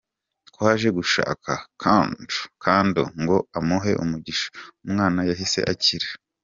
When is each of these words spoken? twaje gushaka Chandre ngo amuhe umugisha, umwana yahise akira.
twaje 0.49 0.87
gushaka 0.97 1.51
Chandre 2.61 3.03
ngo 3.21 3.37
amuhe 3.57 3.91
umugisha, 4.03 4.47
umwana 4.85 5.19
yahise 5.29 5.59
akira. 5.73 6.07